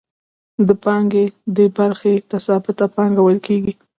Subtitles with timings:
[0.67, 1.25] د پانګې
[1.55, 3.73] دې برخې ته ثابته پانګه ویل کېږي